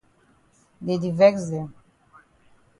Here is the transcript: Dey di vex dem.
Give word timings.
Dey 0.85 0.97
di 1.01 1.11
vex 1.19 1.37
dem. 1.51 1.69